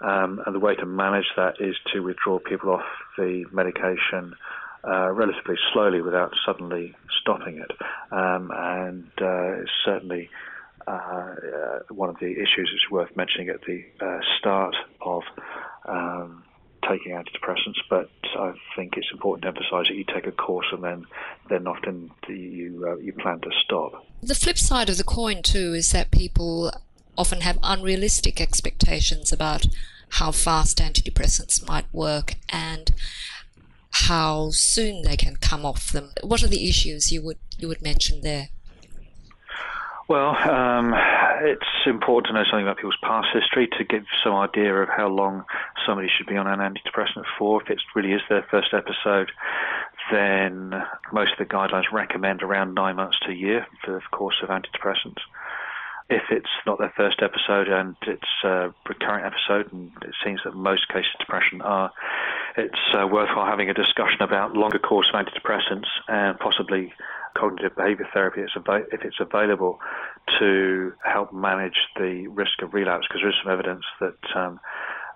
Um, 0.00 0.40
and 0.46 0.54
the 0.54 0.60
way 0.60 0.76
to 0.76 0.86
manage 0.86 1.26
that 1.36 1.54
is 1.58 1.74
to 1.92 2.00
withdraw 2.00 2.38
people 2.38 2.70
off 2.70 2.86
the 3.16 3.44
medication 3.52 4.34
uh, 4.84 5.10
relatively 5.10 5.56
slowly 5.72 6.00
without 6.00 6.32
suddenly 6.46 6.94
stopping 7.20 7.58
it. 7.58 7.72
Um, 8.12 8.52
and 8.54 9.10
uh, 9.20 9.66
certainly 9.84 10.30
uh, 10.86 10.90
uh, 10.92 11.78
one 11.90 12.08
of 12.08 12.20
the 12.20 12.30
issues 12.30 12.70
is 12.72 12.88
worth 12.88 13.14
mentioning 13.16 13.48
at 13.48 13.62
the 13.62 13.84
uh, 14.00 14.20
start 14.38 14.76
of 15.00 15.22
um, 15.88 16.44
taking 16.88 17.12
antidepressants, 17.12 17.78
but 17.88 18.10
I 18.36 18.52
think 18.76 18.96
it's 18.96 19.10
important 19.12 19.42
to 19.42 19.48
emphasise 19.48 19.88
that 19.88 19.94
you 19.94 20.04
take 20.04 20.26
a 20.26 20.32
course 20.32 20.66
and 20.72 20.82
then 20.82 21.06
then 21.48 21.66
often 21.66 22.10
you 22.28 22.86
uh, 22.88 22.96
you 22.96 23.12
plan 23.12 23.40
to 23.40 23.50
stop. 23.64 24.06
The 24.22 24.34
flip 24.34 24.58
side 24.58 24.88
of 24.88 24.98
the 24.98 25.04
coin 25.04 25.42
too 25.42 25.74
is 25.74 25.90
that 25.92 26.10
people 26.10 26.72
often 27.16 27.40
have 27.40 27.58
unrealistic 27.62 28.40
expectations 28.40 29.32
about 29.32 29.66
how 30.10 30.32
fast 30.32 30.78
antidepressants 30.78 31.66
might 31.66 31.92
work 31.92 32.34
and 32.48 32.92
how 33.90 34.50
soon 34.50 35.02
they 35.02 35.16
can 35.16 35.36
come 35.36 35.64
off 35.64 35.90
them. 35.90 36.12
What 36.22 36.42
are 36.42 36.48
the 36.48 36.68
issues 36.68 37.12
you 37.12 37.22
would 37.22 37.38
you 37.58 37.68
would 37.68 37.82
mention 37.82 38.20
there? 38.22 38.48
Well, 40.08 40.30
um, 40.48 40.94
it's 41.42 41.86
important 41.86 42.28
to 42.28 42.32
know 42.34 42.44
something 42.44 42.66
about 42.66 42.76
people's 42.76 42.98
past 43.02 43.28
history 43.32 43.68
to 43.78 43.84
give 43.84 44.04
some 44.22 44.34
idea 44.34 44.74
of 44.74 44.88
how 44.88 45.08
long 45.08 45.44
somebody 45.86 46.08
should 46.08 46.26
be 46.26 46.36
on 46.36 46.46
an 46.46 46.60
antidepressant 46.60 47.24
for. 47.38 47.62
If 47.62 47.70
it 47.70 47.80
really 47.94 48.12
is 48.12 48.22
their 48.28 48.46
first 48.50 48.72
episode, 48.72 49.30
then 50.10 50.74
most 51.12 51.32
of 51.32 51.38
the 51.38 51.44
guidelines 51.44 51.92
recommend 51.92 52.42
around 52.42 52.74
nine 52.74 52.96
months 52.96 53.18
to 53.20 53.30
a 53.30 53.34
year 53.34 53.66
for 53.84 53.92
the 53.92 54.00
course 54.10 54.36
of 54.42 54.48
antidepressants. 54.48 55.20
If 56.10 56.22
it's 56.30 56.48
not 56.64 56.78
their 56.78 56.92
first 56.96 57.22
episode 57.22 57.68
and 57.68 57.94
it's 58.06 58.44
a 58.44 58.72
recurrent 58.88 59.26
episode, 59.26 59.72
and 59.72 59.92
it 60.02 60.14
seems 60.24 60.40
that 60.44 60.54
most 60.54 60.88
cases 60.88 61.10
of 61.14 61.20
depression 61.20 61.60
are, 61.60 61.92
it's 62.58 62.78
uh, 62.92 63.06
worthwhile 63.06 63.46
having 63.46 63.70
a 63.70 63.74
discussion 63.74 64.20
about 64.20 64.54
longer 64.54 64.78
course 64.78 65.08
of 65.12 65.24
antidepressants 65.24 65.86
and 66.08 66.38
possibly 66.38 66.92
cognitive 67.36 67.76
behavior 67.76 68.08
therapy 68.12 68.40
if 68.40 69.04
it's 69.04 69.20
available 69.20 69.78
to 70.38 70.92
help 71.04 71.32
manage 71.32 71.78
the 71.96 72.26
risk 72.28 72.60
of 72.62 72.74
relapse 72.74 73.06
because 73.08 73.22
there 73.22 73.30
is 73.30 73.36
some 73.42 73.52
evidence 73.52 73.84
that 74.00 74.18
um, 74.34 74.58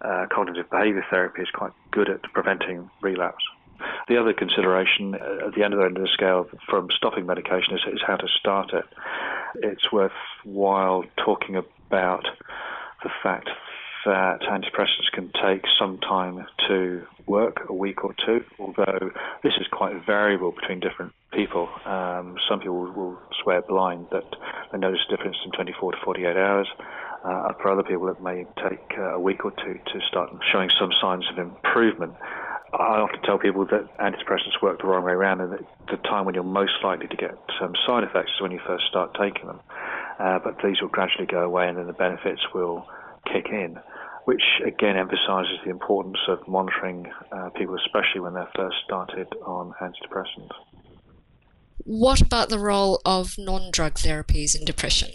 uh, 0.02 0.26
cognitive 0.32 0.70
behavior 0.70 1.04
therapy 1.10 1.42
is 1.42 1.48
quite 1.52 1.72
good 1.90 2.08
at 2.08 2.22
preventing 2.32 2.88
relapse. 3.00 3.44
The 4.08 4.16
other 4.16 4.32
consideration 4.32 5.16
uh, 5.16 5.48
at 5.48 5.54
the 5.54 5.64
end 5.64 5.74
of 5.74 5.80
the 5.80 5.86
end 5.86 5.96
of 5.96 6.02
the 6.04 6.08
scale 6.12 6.48
from 6.68 6.88
stopping 6.96 7.26
medication 7.26 7.74
is, 7.74 7.80
is 7.92 8.00
how 8.06 8.16
to 8.16 8.28
start 8.28 8.72
it. 8.72 8.84
It's 9.56 9.90
worthwhile 9.90 11.04
talking 11.16 11.56
about 11.56 12.24
the 13.02 13.10
fact 13.22 13.50
that 14.04 14.40
antidepressants 14.42 15.10
can 15.12 15.30
take 15.42 15.64
some 15.78 15.98
time 15.98 16.46
to 16.68 17.06
work, 17.26 17.60
a 17.68 17.72
week 17.72 18.04
or 18.04 18.14
two, 18.24 18.44
although 18.58 19.10
this 19.42 19.52
is 19.60 19.66
quite 19.70 19.94
variable 20.04 20.52
between 20.52 20.80
different 20.80 21.12
people. 21.32 21.68
Um, 21.84 22.36
some 22.48 22.60
people 22.60 22.90
will 22.92 23.18
swear 23.42 23.62
blind 23.62 24.06
that 24.10 24.24
they 24.72 24.78
notice 24.78 25.00
a 25.08 25.16
difference 25.16 25.36
in 25.44 25.52
24 25.52 25.92
to 25.92 25.98
48 26.04 26.36
hours. 26.36 26.68
Uh, 27.24 27.52
for 27.60 27.70
other 27.70 27.84
people, 27.84 28.08
it 28.08 28.20
may 28.20 28.44
take 28.68 28.98
uh, 28.98 29.14
a 29.14 29.20
week 29.20 29.44
or 29.44 29.52
two 29.52 29.78
to 29.92 30.00
start 30.08 30.30
showing 30.50 30.70
some 30.78 30.90
signs 31.00 31.24
of 31.30 31.38
improvement. 31.38 32.14
I 32.72 32.98
often 32.98 33.20
tell 33.22 33.38
people 33.38 33.66
that 33.66 33.96
antidepressants 33.98 34.60
work 34.62 34.80
the 34.80 34.88
wrong 34.88 35.04
way 35.04 35.12
around, 35.12 35.40
and 35.40 35.52
that 35.52 35.60
the 35.90 35.98
time 35.98 36.24
when 36.24 36.34
you're 36.34 36.42
most 36.42 36.72
likely 36.82 37.06
to 37.06 37.16
get 37.16 37.36
some 37.60 37.74
side 37.86 38.02
effects 38.02 38.32
is 38.34 38.40
when 38.40 38.50
you 38.50 38.60
first 38.66 38.86
start 38.88 39.14
taking 39.14 39.46
them. 39.46 39.60
Uh, 40.18 40.38
but 40.42 40.56
these 40.64 40.80
will 40.80 40.88
gradually 40.88 41.26
go 41.26 41.40
away, 41.40 41.68
and 41.68 41.78
then 41.78 41.86
the 41.86 41.92
benefits 41.92 42.40
will 42.54 42.86
kick 43.30 43.46
in, 43.50 43.78
which 44.24 44.42
again 44.64 44.96
emphasises 44.96 45.58
the 45.64 45.70
importance 45.70 46.18
of 46.28 46.46
monitoring 46.46 47.06
uh, 47.32 47.50
people, 47.50 47.76
especially 47.76 48.20
when 48.20 48.34
they're 48.34 48.50
first 48.54 48.76
started 48.84 49.28
on 49.44 49.72
antidepressants. 49.80 50.50
What 51.84 52.20
about 52.20 52.48
the 52.48 52.58
role 52.58 53.00
of 53.04 53.34
non 53.38 53.70
drug 53.70 53.94
therapies 53.94 54.54
in 54.58 54.64
depression? 54.64 55.10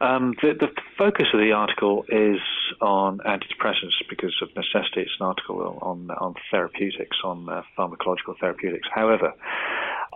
Um, 0.00 0.34
the, 0.42 0.54
the, 0.54 0.68
focus 0.96 1.26
of 1.32 1.40
the 1.40 1.52
article 1.52 2.04
is 2.08 2.40
on 2.80 3.18
antidepressants 3.18 3.94
because 4.08 4.34
of 4.42 4.48
necessity. 4.54 5.02
It's 5.02 5.10
an 5.18 5.26
article 5.26 5.78
on 5.82 6.10
on 6.10 6.34
therapeutics, 6.50 7.16
on 7.24 7.48
uh, 7.48 7.62
pharmacological 7.76 8.38
therapeutics. 8.40 8.86
However, 8.92 9.32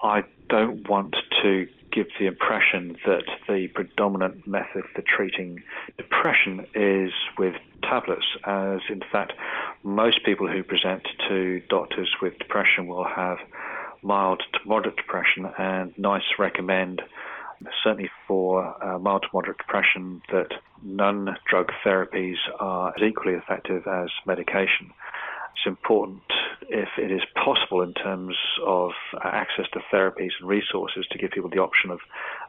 I 0.02 0.24
don't 0.48 0.88
want 0.88 1.16
to 1.42 1.66
give 1.92 2.06
the 2.18 2.26
impression 2.26 2.96
that 3.04 3.24
the 3.48 3.68
predominant 3.68 4.46
method 4.46 4.84
for 4.94 5.02
treating 5.02 5.62
depression 5.98 6.66
is 6.74 7.12
with 7.38 7.54
tablets, 7.82 8.26
as 8.44 8.80
in 8.88 9.02
fact 9.12 9.34
most 9.82 10.24
people 10.24 10.48
who 10.48 10.62
present 10.62 11.06
to 11.28 11.60
doctors 11.68 12.08
with 12.22 12.38
depression 12.38 12.86
will 12.86 13.04
have 13.04 13.38
mild 14.02 14.42
to 14.52 14.58
moderate 14.66 14.96
depression, 14.96 15.48
and 15.58 15.96
NICE 15.98 16.38
recommend 16.38 17.02
certainly 17.84 18.10
for 18.26 18.74
uh, 18.82 18.98
mild 18.98 19.22
to 19.22 19.28
moderate 19.32 19.58
depression 19.58 20.22
that 20.32 20.48
non-drug 20.82 21.70
therapies 21.84 22.36
are 22.58 22.92
as 22.96 23.02
equally 23.02 23.34
effective 23.34 23.86
as 23.86 24.08
medication. 24.26 24.90
It's 25.54 25.66
important, 25.66 26.22
if 26.68 26.88
it 26.98 27.12
is 27.12 27.22
possible, 27.34 27.82
in 27.82 27.92
terms 27.94 28.36
of 28.64 28.92
access 29.22 29.66
to 29.72 29.80
therapies 29.92 30.30
and 30.40 30.48
resources, 30.48 31.06
to 31.10 31.18
give 31.18 31.30
people 31.30 31.50
the 31.50 31.58
option 31.58 31.90
of 31.90 32.00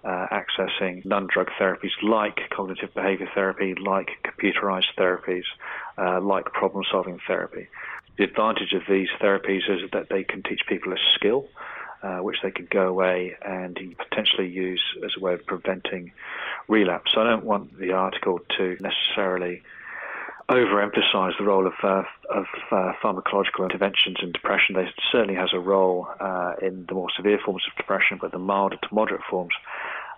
uh, 0.03 0.27
accessing 0.31 1.05
non 1.05 1.27
drug 1.27 1.49
therapies 1.59 1.91
like 2.01 2.49
cognitive 2.49 2.93
behavior 2.93 3.29
therapy, 3.35 3.75
like 3.75 4.09
computerized 4.23 4.93
therapies, 4.97 5.43
uh, 5.97 6.21
like 6.21 6.45
problem 6.45 6.83
solving 6.89 7.19
therapy. 7.27 7.67
The 8.17 8.23
advantage 8.23 8.73
of 8.73 8.83
these 8.87 9.09
therapies 9.19 9.69
is 9.69 9.89
that 9.91 10.09
they 10.09 10.23
can 10.23 10.43
teach 10.43 10.61
people 10.67 10.93
a 10.93 10.97
skill, 11.15 11.47
uh, 12.03 12.19
which 12.19 12.37
they 12.43 12.51
could 12.51 12.69
go 12.69 12.87
away 12.87 13.35
and 13.43 13.77
potentially 13.97 14.47
use 14.47 14.83
as 15.03 15.11
a 15.17 15.19
way 15.19 15.33
of 15.33 15.45
preventing 15.45 16.11
relapse. 16.67 17.11
So 17.13 17.21
I 17.21 17.25
don't 17.25 17.45
want 17.45 17.77
the 17.77 17.93
article 17.93 18.39
to 18.57 18.77
necessarily 18.79 19.63
overemphasize 20.49 21.37
the 21.37 21.45
role 21.45 21.67
of, 21.67 21.73
uh, 21.83 22.03
of 22.29 22.45
uh, 22.71 22.91
pharmacological 23.03 23.63
interventions 23.63 24.17
in 24.21 24.31
depression. 24.31 24.75
They 24.75 24.87
certainly 25.11 25.35
has 25.35 25.49
a 25.53 25.59
role 25.59 26.07
uh, 26.19 26.53
in 26.61 26.85
the 26.87 26.95
more 26.95 27.09
severe 27.15 27.39
forms 27.43 27.63
of 27.69 27.77
depression, 27.77 28.17
but 28.21 28.31
the 28.31 28.39
milder 28.39 28.77
to 28.77 28.87
moderate 28.91 29.21
forms, 29.29 29.53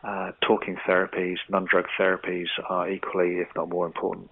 uh, 0.03 0.31
talking 0.41 0.77
therapies, 0.87 1.37
non-drug 1.49 1.85
therapies 1.99 2.47
are 2.69 2.89
equally, 2.89 3.37
if 3.37 3.47
not 3.55 3.69
more 3.69 3.85
important. 3.85 4.29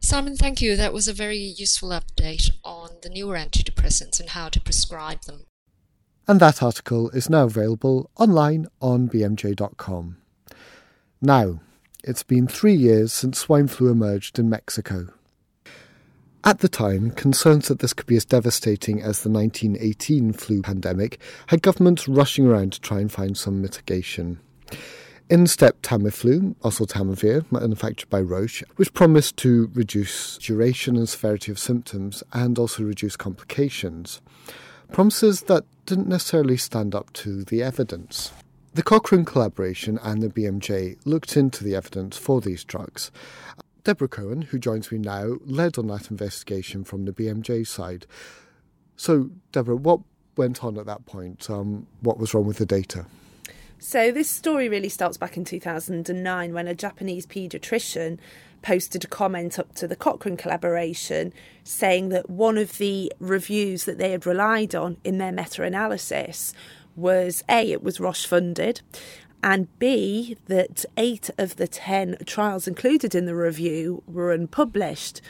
Simon, 0.00 0.36
thank 0.36 0.62
you. 0.62 0.76
That 0.76 0.92
was 0.92 1.08
a 1.08 1.12
very 1.12 1.38
useful 1.38 1.88
update 1.90 2.50
on 2.64 2.90
the 3.02 3.08
newer 3.08 3.36
antidepressants 3.36 4.20
and 4.20 4.30
how 4.30 4.48
to 4.48 4.60
prescribe 4.60 5.22
them. 5.22 5.46
And 6.28 6.40
that 6.40 6.62
article 6.62 7.10
is 7.10 7.30
now 7.30 7.44
available 7.44 8.10
online 8.16 8.66
on 8.80 9.08
bmj.com. 9.08 10.16
Now, 11.20 11.60
it's 12.04 12.22
been 12.22 12.46
three 12.46 12.74
years 12.74 13.12
since 13.12 13.38
swine 13.38 13.68
flu 13.68 13.90
emerged 13.90 14.38
in 14.38 14.50
Mexico. 14.50 15.08
At 16.46 16.60
the 16.60 16.68
time, 16.68 17.10
concerns 17.10 17.66
that 17.66 17.80
this 17.80 17.92
could 17.92 18.06
be 18.06 18.14
as 18.14 18.24
devastating 18.24 19.02
as 19.02 19.24
the 19.24 19.30
1918 19.30 20.32
flu 20.32 20.62
pandemic 20.62 21.18
had 21.48 21.60
governments 21.60 22.06
rushing 22.06 22.46
around 22.46 22.72
to 22.74 22.80
try 22.80 23.00
and 23.00 23.10
find 23.10 23.36
some 23.36 23.60
mitigation. 23.60 24.38
In 25.28 25.48
stepped 25.48 25.82
Tamiflu, 25.82 26.54
oseltamivir, 26.62 27.50
manufactured 27.50 28.08
by 28.10 28.20
Roche, 28.20 28.62
which 28.76 28.94
promised 28.94 29.36
to 29.38 29.72
reduce 29.74 30.38
duration 30.38 30.94
and 30.94 31.08
severity 31.08 31.50
of 31.50 31.58
symptoms 31.58 32.22
and 32.32 32.60
also 32.60 32.84
reduce 32.84 33.16
complications. 33.16 34.22
Promises 34.92 35.42
that 35.42 35.64
didn't 35.84 36.06
necessarily 36.06 36.56
stand 36.56 36.94
up 36.94 37.12
to 37.14 37.42
the 37.42 37.60
evidence. 37.60 38.30
The 38.72 38.84
Cochrane 38.84 39.24
collaboration 39.24 39.98
and 40.00 40.22
the 40.22 40.28
BMJ 40.28 40.98
looked 41.04 41.36
into 41.36 41.64
the 41.64 41.74
evidence 41.74 42.16
for 42.16 42.40
these 42.40 42.62
drugs. 42.62 43.10
Deborah 43.86 44.08
Cohen, 44.08 44.42
who 44.42 44.58
joins 44.58 44.90
me 44.90 44.98
now, 44.98 45.36
led 45.44 45.78
on 45.78 45.86
that 45.86 46.10
investigation 46.10 46.82
from 46.82 47.04
the 47.04 47.12
BMJ 47.12 47.64
side. 47.64 48.04
So, 48.96 49.30
Deborah, 49.52 49.76
what 49.76 50.00
went 50.36 50.64
on 50.64 50.76
at 50.76 50.86
that 50.86 51.06
point? 51.06 51.48
Um, 51.48 51.86
what 52.00 52.18
was 52.18 52.34
wrong 52.34 52.46
with 52.46 52.56
the 52.56 52.66
data? 52.66 53.06
So, 53.78 54.10
this 54.10 54.28
story 54.28 54.68
really 54.68 54.88
starts 54.88 55.16
back 55.16 55.36
in 55.36 55.44
2009 55.44 56.52
when 56.52 56.66
a 56.66 56.74
Japanese 56.74 57.28
paediatrician 57.28 58.18
posted 58.60 59.04
a 59.04 59.06
comment 59.06 59.56
up 59.56 59.72
to 59.76 59.86
the 59.86 59.94
Cochrane 59.94 60.36
collaboration 60.36 61.32
saying 61.62 62.08
that 62.08 62.28
one 62.28 62.58
of 62.58 62.78
the 62.78 63.12
reviews 63.20 63.84
that 63.84 63.98
they 63.98 64.10
had 64.10 64.26
relied 64.26 64.74
on 64.74 64.96
in 65.04 65.18
their 65.18 65.30
meta 65.30 65.62
analysis 65.62 66.52
was 66.96 67.44
A, 67.48 67.70
it 67.70 67.84
was 67.84 68.00
Roche 68.00 68.26
funded, 68.26 68.80
and 69.42 69.68
B, 69.78 70.36
that 70.46 70.84
eight 70.96 71.30
of 71.38 71.56
the 71.56 71.68
10 71.68 72.18
trials 72.26 72.66
included 72.66 73.14
in 73.14 73.26
the 73.26 73.34
review 73.34 74.02
were 74.06 74.32
unpublished. 74.32 75.20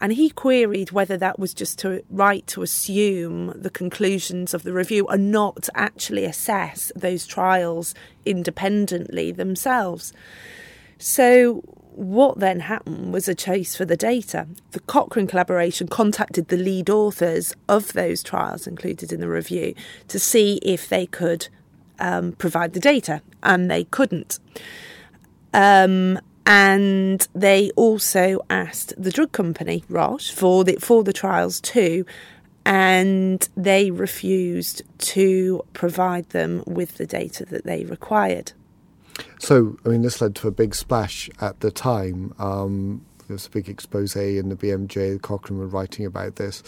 And 0.00 0.12
he 0.12 0.30
queried 0.30 0.90
whether 0.90 1.16
that 1.16 1.38
was 1.38 1.54
just 1.54 1.78
to, 1.78 2.04
right 2.10 2.46
to 2.48 2.62
assume 2.62 3.52
the 3.54 3.70
conclusions 3.70 4.52
of 4.52 4.62
the 4.62 4.72
review 4.72 5.06
and 5.06 5.30
not 5.30 5.68
actually 5.74 6.24
assess 6.24 6.92
those 6.94 7.26
trials 7.26 7.94
independently 8.26 9.32
themselves. 9.32 10.12
So, 10.98 11.62
what 11.94 12.40
then 12.40 12.60
happened 12.60 13.12
was 13.12 13.28
a 13.28 13.36
chase 13.36 13.76
for 13.76 13.84
the 13.84 13.96
data. 13.96 14.48
The 14.72 14.80
Cochrane 14.80 15.28
collaboration 15.28 15.86
contacted 15.86 16.48
the 16.48 16.56
lead 16.56 16.90
authors 16.90 17.54
of 17.68 17.92
those 17.92 18.22
trials 18.22 18.66
included 18.66 19.12
in 19.12 19.20
the 19.20 19.28
review 19.28 19.74
to 20.08 20.18
see 20.18 20.58
if 20.62 20.88
they 20.88 21.06
could 21.06 21.48
um, 22.04 22.32
provide 22.32 22.74
the 22.74 22.80
data, 22.80 23.22
and 23.42 23.70
they 23.70 23.84
couldn't. 23.84 24.38
Um, 25.54 26.20
and 26.46 27.26
they 27.34 27.70
also 27.70 28.40
asked 28.50 28.92
the 28.98 29.10
drug 29.10 29.32
company 29.32 29.82
Roche 29.88 30.30
for 30.30 30.62
the 30.64 30.76
for 30.76 31.02
the 31.02 31.12
trials 31.12 31.60
too, 31.60 32.04
and 32.66 33.48
they 33.56 33.90
refused 33.90 34.82
to 34.98 35.64
provide 35.72 36.28
them 36.30 36.62
with 36.66 36.96
the 36.98 37.06
data 37.06 37.46
that 37.46 37.64
they 37.64 37.84
required. 37.84 38.52
So, 39.38 39.78
I 39.86 39.90
mean, 39.90 40.02
this 40.02 40.20
led 40.20 40.34
to 40.36 40.48
a 40.48 40.50
big 40.50 40.74
splash 40.74 41.30
at 41.40 41.60
the 41.60 41.70
time. 41.70 42.34
Um, 42.38 43.06
there 43.26 43.34
was 43.34 43.46
a 43.46 43.50
big 43.50 43.68
expose 43.68 44.14
in 44.16 44.48
the 44.50 44.56
BMJ. 44.56 45.20
Cochrane 45.22 45.58
were 45.58 45.66
writing 45.66 46.04
about 46.04 46.36
this. 46.36 46.62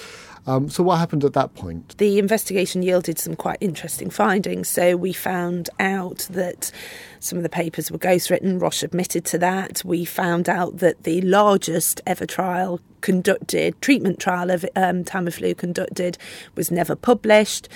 Um, 0.47 0.69
so, 0.69 0.83
what 0.83 0.99
happened 0.99 1.25
at 1.25 1.33
that 1.35 1.55
point? 1.55 1.97
The 1.99 2.19
investigation 2.19 2.83
yielded 2.83 3.19
some 3.19 3.37
quite 3.37 3.59
interesting 3.61 4.11
findings. 4.11 4.69
So, 4.69 4.97
we 4.97 5.13
found 5.13 5.69
out 5.79 6.27
that 6.31 6.73
some 7.21 7.37
of 7.37 7.43
the 7.43 7.49
papers 7.49 7.91
were 7.91 7.99
ghostwritten. 7.99 8.61
Roche 8.61 8.83
admitted 8.83 9.25
to 9.27 9.39
that. 9.39 9.83
We 9.85 10.05
found 10.05 10.49
out 10.49 10.79
that 10.79 11.03
the 11.03 11.21
largest 11.23 12.01
ever 12.07 12.27
trial 12.27 12.81
conducted, 13.01 13.81
treatment 13.83 14.19
trial 14.19 14.51
of 14.51 14.65
um, 14.75 15.05
Tamiflu 15.05 15.57
conducted, 15.57 16.17
was 16.55 16.71
never 16.71 16.97
published. 16.97 17.69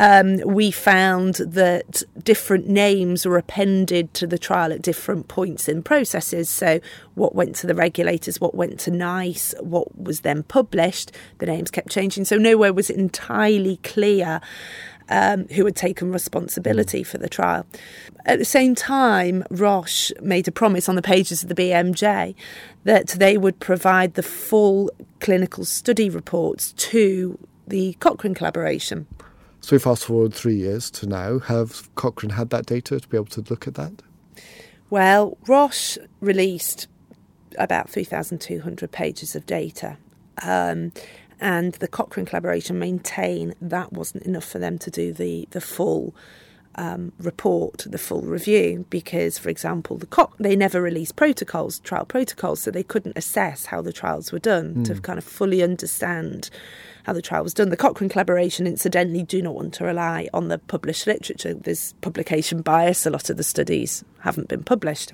Um, 0.00 0.40
we 0.46 0.70
found 0.70 1.34
that 1.34 2.02
different 2.24 2.66
names 2.66 3.26
were 3.26 3.36
appended 3.36 4.14
to 4.14 4.26
the 4.26 4.38
trial 4.38 4.72
at 4.72 4.80
different 4.80 5.28
points 5.28 5.68
in 5.68 5.82
processes. 5.82 6.48
So, 6.48 6.80
what 7.16 7.34
went 7.34 7.54
to 7.56 7.66
the 7.66 7.74
regulators, 7.74 8.40
what 8.40 8.54
went 8.54 8.80
to 8.80 8.90
NICE, 8.90 9.54
what 9.60 9.94
was 9.98 10.20
then 10.20 10.42
published, 10.42 11.12
the 11.36 11.44
names 11.44 11.70
kept 11.70 11.90
changing. 11.90 12.24
So, 12.24 12.38
nowhere 12.38 12.72
was 12.72 12.88
it 12.88 12.96
entirely 12.96 13.76
clear 13.84 14.40
um, 15.10 15.46
who 15.48 15.66
had 15.66 15.76
taken 15.76 16.12
responsibility 16.12 17.02
for 17.02 17.18
the 17.18 17.28
trial. 17.28 17.66
At 18.24 18.38
the 18.38 18.44
same 18.46 18.74
time, 18.74 19.44
Roche 19.50 20.12
made 20.22 20.48
a 20.48 20.52
promise 20.52 20.88
on 20.88 20.94
the 20.94 21.02
pages 21.02 21.42
of 21.42 21.50
the 21.50 21.54
BMJ 21.54 22.34
that 22.84 23.08
they 23.08 23.36
would 23.36 23.60
provide 23.60 24.14
the 24.14 24.22
full 24.22 24.90
clinical 25.18 25.66
study 25.66 26.08
reports 26.08 26.72
to 26.72 27.38
the 27.66 27.94
Cochrane 28.00 28.34
collaboration. 28.34 29.06
So 29.60 29.76
we 29.76 29.80
fast 29.80 30.04
forward 30.04 30.34
three 30.34 30.56
years 30.56 30.90
to 30.92 31.06
now. 31.06 31.38
Have 31.38 31.94
Cochrane 31.94 32.30
had 32.30 32.50
that 32.50 32.66
data 32.66 32.98
to 32.98 33.08
be 33.08 33.16
able 33.16 33.26
to 33.26 33.44
look 33.48 33.66
at 33.66 33.74
that? 33.74 34.02
Well, 34.88 35.36
Roche 35.46 35.98
released 36.20 36.88
about 37.58 37.88
3,200 37.90 38.90
pages 38.90 39.36
of 39.36 39.46
data. 39.46 39.96
Um, 40.42 40.92
and 41.40 41.74
the 41.74 41.88
Cochrane 41.88 42.26
collaboration 42.26 42.78
maintain 42.78 43.54
that 43.60 43.92
wasn't 43.92 44.24
enough 44.24 44.44
for 44.44 44.58
them 44.58 44.78
to 44.78 44.90
do 44.90 45.12
the 45.12 45.48
the 45.50 45.60
full 45.60 46.14
um, 46.76 47.12
report, 47.18 47.84
the 47.88 47.98
full 47.98 48.22
review, 48.22 48.86
because, 48.90 49.38
for 49.38 49.48
example, 49.48 49.98
the 49.98 50.06
Co- 50.06 50.32
they 50.38 50.56
never 50.56 50.80
released 50.80 51.16
protocols, 51.16 51.80
trial 51.80 52.04
protocols, 52.04 52.62
so 52.62 52.70
they 52.70 52.82
couldn't 52.82 53.16
assess 53.16 53.66
how 53.66 53.82
the 53.82 53.92
trials 53.92 54.32
were 54.32 54.38
done 54.38 54.74
mm. 54.76 54.84
to 54.84 55.00
kind 55.00 55.18
of 55.18 55.24
fully 55.24 55.62
understand 55.62 56.50
how 57.04 57.12
the 57.12 57.22
trial 57.22 57.42
was 57.42 57.54
done. 57.54 57.70
The 57.70 57.76
Cochrane 57.76 58.10
collaboration, 58.10 58.66
incidentally, 58.66 59.22
do 59.22 59.42
not 59.42 59.54
want 59.54 59.74
to 59.74 59.84
rely 59.84 60.28
on 60.32 60.48
the 60.48 60.58
published 60.58 61.06
literature. 61.06 61.54
There's 61.54 61.94
publication 62.00 62.62
bias. 62.62 63.06
A 63.06 63.10
lot 63.10 63.30
of 63.30 63.36
the 63.36 63.42
studies 63.42 64.04
haven't 64.20 64.48
been 64.48 64.64
published. 64.64 65.12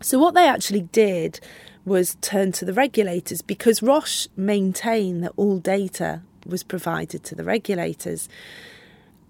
So 0.00 0.18
what 0.18 0.34
they 0.34 0.48
actually 0.48 0.82
did 0.82 1.40
was 1.84 2.16
turn 2.20 2.52
to 2.52 2.64
the 2.64 2.72
regulators 2.72 3.42
because 3.42 3.82
Roche 3.82 4.28
maintained 4.36 5.24
that 5.24 5.32
all 5.36 5.58
data 5.58 6.22
was 6.46 6.62
provided 6.62 7.24
to 7.24 7.34
the 7.34 7.44
regulators. 7.44 8.28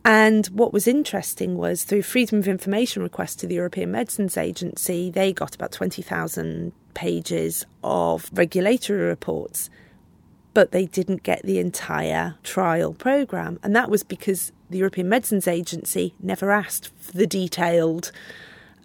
And 0.08 0.46
what 0.46 0.72
was 0.72 0.86
interesting 0.86 1.58
was 1.58 1.84
through 1.84 2.00
Freedom 2.00 2.38
of 2.38 2.48
Information 2.48 3.02
requests 3.02 3.34
to 3.36 3.46
the 3.46 3.56
European 3.56 3.90
Medicines 3.90 4.38
Agency, 4.38 5.10
they 5.10 5.34
got 5.34 5.54
about 5.54 5.70
20,000 5.70 6.72
pages 6.94 7.66
of 7.84 8.30
regulatory 8.32 9.02
reports, 9.02 9.68
but 10.54 10.72
they 10.72 10.86
didn't 10.86 11.24
get 11.24 11.42
the 11.42 11.58
entire 11.58 12.36
trial 12.42 12.94
programme. 12.94 13.60
And 13.62 13.76
that 13.76 13.90
was 13.90 14.02
because 14.02 14.50
the 14.70 14.78
European 14.78 15.10
Medicines 15.10 15.46
Agency 15.46 16.14
never 16.20 16.50
asked 16.50 16.90
for 16.98 17.12
the 17.12 17.26
detailed 17.26 18.10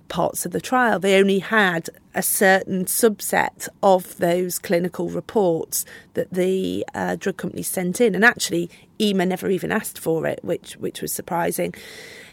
parts 0.07 0.45
of 0.45 0.51
the 0.51 0.62
trial. 0.62 1.00
They 1.00 1.19
only 1.19 1.39
had 1.39 1.89
a 2.13 2.22
certain 2.22 2.86
subset 2.86 3.67
of 3.81 4.17
those 4.17 4.60
clinical 4.60 5.10
reports 5.10 5.86
that 6.13 6.31
the 6.31 6.86
uh, 6.93 7.15
drug 7.15 7.38
company 7.38 7.63
sent 7.63 8.00
in, 8.00 8.15
and 8.15 8.24
actually, 8.24 8.69
EMA 9.00 9.25
never 9.25 9.50
even 9.50 9.72
asked 9.72 10.00
for 10.00 10.25
it, 10.27 10.39
which 10.43 10.74
which 10.77 11.01
was 11.01 11.12
surprising. 11.12 11.74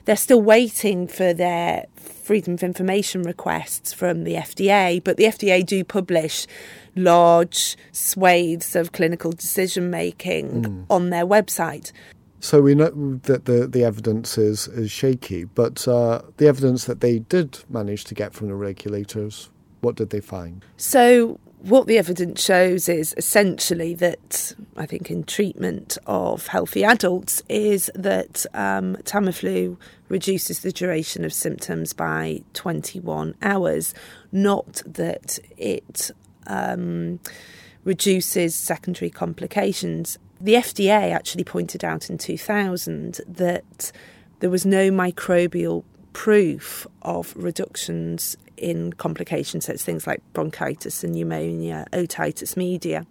They're 0.04 0.16
still 0.16 0.42
waiting 0.42 1.06
for 1.06 1.32
their 1.32 1.86
freedom 1.96 2.54
of 2.54 2.62
information 2.62 3.22
requests 3.22 3.92
from 3.92 4.24
the 4.24 4.34
FDA, 4.34 5.02
but 5.02 5.16
the 5.16 5.24
FDA 5.24 5.64
do 5.64 5.84
publish 5.84 6.46
large 6.96 7.76
swathes 7.92 8.74
of 8.74 8.92
clinical 8.92 9.32
decision 9.32 9.90
making 9.90 10.62
mm. 10.62 10.84
on 10.88 11.10
their 11.10 11.26
website. 11.26 11.92
So 12.40 12.62
we 12.62 12.74
know 12.74 13.20
that 13.24 13.44
the, 13.44 13.66
the 13.66 13.84
evidence 13.84 14.38
is, 14.38 14.66
is 14.68 14.90
shaky, 14.90 15.44
but 15.44 15.86
uh, 15.86 16.22
the 16.38 16.48
evidence 16.48 16.86
that 16.86 17.00
they 17.00 17.18
did 17.18 17.58
manage 17.68 18.04
to 18.04 18.14
get 18.14 18.32
from 18.32 18.48
the 18.48 18.54
regulators, 18.54 19.50
what 19.82 19.96
did 19.96 20.08
they 20.08 20.20
find? 20.20 20.64
So 20.78 21.38
what 21.60 21.86
the 21.86 21.98
evidence 21.98 22.42
shows 22.42 22.88
is 22.88 23.14
essentially 23.18 23.94
that 23.94 24.54
I 24.78 24.86
think 24.86 25.10
in 25.10 25.24
treatment 25.24 25.98
of 26.06 26.46
healthy 26.46 26.82
adults 26.82 27.42
is 27.50 27.90
that 27.94 28.46
um, 28.54 28.96
Tamiflu 29.04 29.76
reduces 30.08 30.60
the 30.60 30.72
duration 30.72 31.26
of 31.26 31.34
symptoms 31.34 31.92
by 31.92 32.42
21 32.54 33.34
hours, 33.42 33.92
not 34.32 34.82
that 34.86 35.38
it 35.58 36.10
um, 36.46 37.20
reduces 37.84 38.54
secondary 38.54 39.10
complications 39.10 40.18
the 40.40 40.54
FDA 40.54 41.12
actually 41.12 41.44
pointed 41.44 41.84
out 41.84 42.08
in 42.10 42.18
2000 42.18 43.20
that 43.28 43.92
there 44.40 44.50
was 44.50 44.64
no 44.64 44.90
microbial 44.90 45.84
proof 46.12 46.86
of 47.02 47.34
reductions 47.36 48.36
in 48.56 48.92
complications, 48.94 49.66
so 49.66 49.72
it's 49.72 49.84
things 49.84 50.06
like 50.06 50.22
bronchitis 50.32 51.04
and 51.04 51.14
pneumonia, 51.14 51.86
otitis 51.92 52.56
media, 52.56 53.06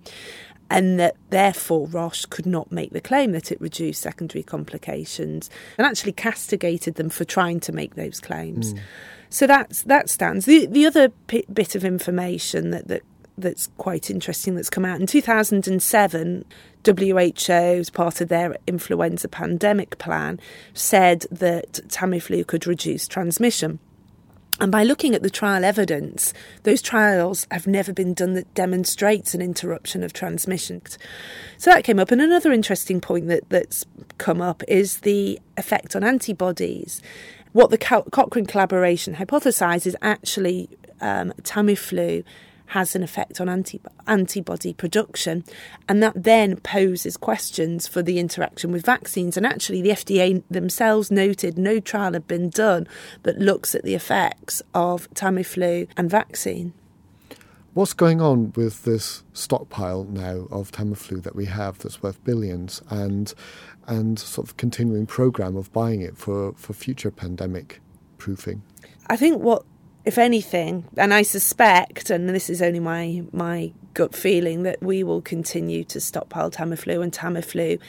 and 0.69 0.99
that 0.99 1.15
therefore 1.29 1.87
Roche 1.87 2.25
could 2.25 2.45
not 2.45 2.71
make 2.71 2.91
the 2.91 3.01
claim 3.01 3.31
that 3.31 3.51
it 3.51 3.59
reduced 3.59 4.01
secondary 4.01 4.43
complications 4.43 5.49
and 5.77 5.87
actually 5.87 6.11
castigated 6.11 6.95
them 6.95 7.09
for 7.09 7.25
trying 7.25 7.59
to 7.61 7.71
make 7.71 7.95
those 7.95 8.19
claims. 8.19 8.73
Mm. 8.73 8.79
So 9.29 9.47
that's 9.47 9.83
that 9.83 10.09
stands. 10.09 10.45
The 10.45 10.65
the 10.65 10.85
other 10.85 11.09
p- 11.27 11.45
bit 11.51 11.75
of 11.75 11.83
information 11.83 12.71
that, 12.71 12.87
that 12.87 13.03
that's 13.41 13.67
quite 13.77 14.09
interesting 14.09 14.55
that's 14.55 14.69
come 14.69 14.85
out 14.85 14.99
in 14.99 15.07
2007 15.07 16.45
WHO, 16.85 17.51
as 17.51 17.89
part 17.89 18.21
of 18.21 18.29
their 18.29 18.55
influenza 18.65 19.27
pandemic 19.27 19.97
plan, 19.97 20.39
said 20.73 21.25
that 21.31 21.73
Tamiflu 21.87 22.47
could 22.47 22.65
reduce 22.65 23.07
transmission. 23.07 23.79
And 24.61 24.71
by 24.71 24.83
looking 24.83 25.15
at 25.15 25.23
the 25.23 25.29
trial 25.29 25.63
evidence, 25.63 26.33
those 26.63 26.81
trials 26.81 27.47
have 27.49 27.65
never 27.65 27.93
been 27.93 28.13
done 28.13 28.33
that 28.33 28.53
demonstrates 28.53 29.33
an 29.33 29.41
interruption 29.41 30.03
of 30.03 30.11
transmission. 30.11 30.81
So 31.57 31.71
that 31.71 31.85
came 31.85 31.99
up. 31.99 32.11
And 32.11 32.21
another 32.21 32.51
interesting 32.51 32.99
point 32.99 33.27
that, 33.27 33.47
that's 33.49 33.85
come 34.17 34.41
up 34.41 34.61
is 34.67 34.99
the 34.99 35.39
effect 35.55 35.95
on 35.95 36.03
antibodies. 36.03 37.01
What 37.53 37.69
the 37.69 37.77
Cochrane 37.77 38.45
collaboration 38.45 39.15
hypothesizes 39.15 39.95
actually 40.01 40.69
um, 40.99 41.31
Tamiflu 41.41 42.23
has 42.69 42.95
an 42.95 43.03
effect 43.03 43.41
on 43.41 43.49
anti- 43.49 43.81
antibody 44.07 44.73
production, 44.73 45.43
and 45.87 46.01
that 46.03 46.13
then 46.15 46.57
poses 46.57 47.17
questions 47.17 47.87
for 47.87 48.01
the 48.01 48.19
interaction 48.19 48.71
with 48.71 48.85
vaccines. 48.85 49.37
And 49.37 49.45
actually, 49.45 49.81
the 49.81 49.89
FDA 49.89 50.43
themselves 50.49 51.11
noted 51.11 51.57
no 51.57 51.79
trial 51.79 52.13
had 52.13 52.27
been 52.27 52.49
done 52.49 52.87
that 53.23 53.39
looks 53.39 53.75
at 53.75 53.83
the 53.83 53.95
effects 53.95 54.61
of 54.73 55.09
Tamiflu 55.13 55.87
and 55.97 56.09
vaccine. 56.09 56.73
What's 57.73 57.93
going 57.93 58.19
on 58.19 58.51
with 58.55 58.83
this 58.83 59.23
stockpile 59.33 60.03
now 60.03 60.47
of 60.51 60.71
Tamiflu 60.71 61.23
that 61.23 61.35
we 61.35 61.45
have 61.45 61.79
that's 61.79 62.01
worth 62.03 62.23
billions 62.23 62.81
and 62.89 63.33
and 63.87 64.19
sort 64.19 64.47
of 64.47 64.57
continuing 64.57 65.07
program 65.07 65.55
of 65.55 65.71
buying 65.73 66.01
it 66.01 66.15
for, 66.15 66.53
for 66.53 66.73
future 66.73 67.09
pandemic 67.09 67.81
proofing? 68.19 68.61
I 69.07 69.15
think 69.15 69.41
what 69.41 69.65
if 70.05 70.17
anything, 70.17 70.85
and 70.97 71.13
I 71.13 71.21
suspect, 71.21 72.09
and 72.09 72.29
this 72.29 72.49
is 72.49 72.61
only 72.61 72.79
my 72.79 73.23
my 73.31 73.71
gut 73.93 74.15
feeling, 74.15 74.63
that 74.63 74.81
we 74.81 75.03
will 75.03 75.21
continue 75.21 75.83
to 75.85 75.99
stockpile 75.99 76.51
Tamiflu 76.51 77.03
and 77.03 77.11
Tamiflu. 77.11 77.79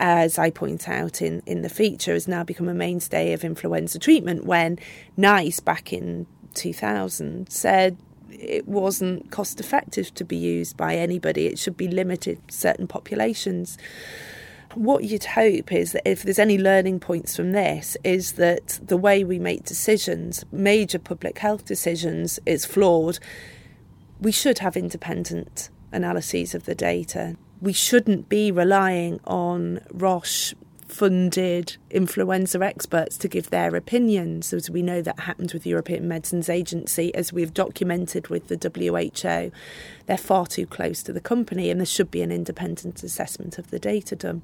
As 0.00 0.38
I 0.38 0.50
point 0.50 0.88
out 0.88 1.20
in, 1.20 1.42
in 1.44 1.62
the 1.62 1.68
feature, 1.68 2.12
has 2.12 2.28
now 2.28 2.44
become 2.44 2.68
a 2.68 2.74
mainstay 2.74 3.32
of 3.32 3.42
influenza 3.42 3.98
treatment. 3.98 4.44
When 4.44 4.78
NICE 5.16 5.58
back 5.58 5.92
in 5.92 6.26
2000 6.54 7.50
said 7.50 7.96
it 8.30 8.68
wasn't 8.68 9.30
cost 9.32 9.58
effective 9.58 10.14
to 10.14 10.24
be 10.24 10.36
used 10.36 10.76
by 10.76 10.94
anybody, 10.94 11.46
it 11.46 11.58
should 11.58 11.76
be 11.76 11.88
limited 11.88 12.46
to 12.46 12.54
certain 12.54 12.86
populations 12.86 13.76
what 14.74 15.04
you'd 15.04 15.24
hope 15.24 15.72
is 15.72 15.92
that 15.92 16.08
if 16.08 16.22
there's 16.22 16.38
any 16.38 16.58
learning 16.58 17.00
points 17.00 17.36
from 17.36 17.52
this, 17.52 17.96
is 18.04 18.32
that 18.32 18.80
the 18.82 18.96
way 18.96 19.24
we 19.24 19.38
make 19.38 19.64
decisions, 19.64 20.44
major 20.52 20.98
public 20.98 21.38
health 21.38 21.64
decisions, 21.64 22.38
is 22.46 22.64
flawed. 22.64 23.18
We 24.20 24.32
should 24.32 24.58
have 24.58 24.76
independent 24.76 25.70
analyses 25.92 26.54
of 26.54 26.64
the 26.64 26.74
data. 26.74 27.36
We 27.60 27.72
shouldn't 27.72 28.28
be 28.28 28.52
relying 28.52 29.20
on 29.24 29.80
Roche 29.90 30.54
funded 30.86 31.76
influenza 31.90 32.62
experts 32.62 33.18
to 33.18 33.28
give 33.28 33.50
their 33.50 33.76
opinions, 33.76 34.52
as 34.52 34.70
we 34.70 34.82
know 34.82 35.02
that 35.02 35.20
happened 35.20 35.52
with 35.52 35.62
the 35.62 35.70
European 35.70 36.08
Medicines 36.08 36.48
Agency, 36.48 37.14
as 37.14 37.32
we've 37.32 37.52
documented 37.54 38.28
with 38.28 38.48
the 38.48 38.56
WHO. 38.56 39.50
They're 40.06 40.16
far 40.16 40.46
too 40.46 40.66
close 40.66 41.02
to 41.04 41.12
the 41.12 41.20
company, 41.20 41.70
and 41.70 41.80
there 41.80 41.86
should 41.86 42.10
be 42.10 42.22
an 42.22 42.32
independent 42.32 43.02
assessment 43.02 43.58
of 43.58 43.70
the 43.70 43.78
data 43.78 44.16
done. 44.16 44.42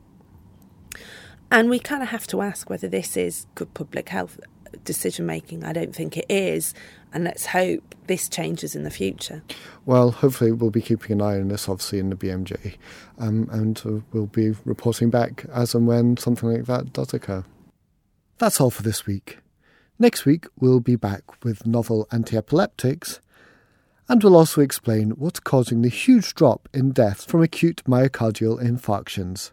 And 1.50 1.70
we 1.70 1.78
kind 1.78 2.02
of 2.02 2.08
have 2.08 2.26
to 2.28 2.40
ask 2.40 2.68
whether 2.68 2.88
this 2.88 3.16
is 3.16 3.46
good 3.54 3.72
public 3.74 4.08
health 4.08 4.40
decision 4.84 5.26
making. 5.26 5.64
I 5.64 5.72
don't 5.72 5.94
think 5.94 6.16
it 6.16 6.26
is. 6.28 6.74
And 7.12 7.24
let's 7.24 7.46
hope 7.46 7.94
this 8.06 8.28
changes 8.28 8.74
in 8.74 8.82
the 8.82 8.90
future. 8.90 9.42
Well, 9.86 10.10
hopefully, 10.10 10.50
we'll 10.50 10.70
be 10.70 10.82
keeping 10.82 11.12
an 11.12 11.22
eye 11.22 11.38
on 11.38 11.48
this, 11.48 11.68
obviously, 11.68 12.00
in 12.00 12.10
the 12.10 12.16
BMJ. 12.16 12.74
Um, 13.18 13.48
and 13.52 13.80
uh, 13.86 14.00
we'll 14.12 14.26
be 14.26 14.50
reporting 14.64 15.10
back 15.10 15.46
as 15.52 15.74
and 15.74 15.86
when 15.86 16.16
something 16.16 16.48
like 16.48 16.64
that 16.64 16.92
does 16.92 17.14
occur. 17.14 17.44
That's 18.38 18.60
all 18.60 18.70
for 18.70 18.82
this 18.82 19.06
week. 19.06 19.38
Next 19.96 20.24
week, 20.24 20.46
we'll 20.58 20.80
be 20.80 20.96
back 20.96 21.44
with 21.44 21.66
novel 21.68 22.08
anti 22.10 22.36
epileptics, 22.36 23.20
and 24.08 24.22
we'll 24.22 24.36
also 24.36 24.60
explain 24.60 25.10
what's 25.10 25.38
causing 25.38 25.82
the 25.82 25.88
huge 25.88 26.34
drop 26.34 26.68
in 26.74 26.90
deaths 26.90 27.24
from 27.24 27.42
acute 27.42 27.82
myocardial 27.86 28.60
infarctions. 28.60 29.52